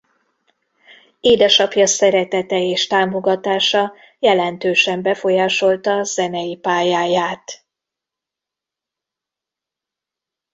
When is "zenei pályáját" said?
6.03-7.63